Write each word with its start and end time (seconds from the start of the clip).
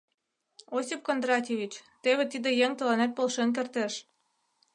—Осип 0.77 1.01
Кондратьевич, 1.07 1.73
теве 2.03 2.23
тиде 2.31 2.49
еҥ 2.65 2.71
тыланет 2.79 3.11
полшен 3.17 3.49
кертеш. 3.55 3.93